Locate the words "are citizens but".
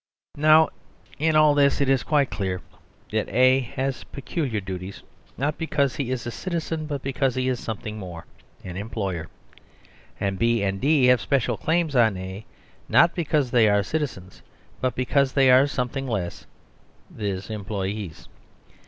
13.69-14.95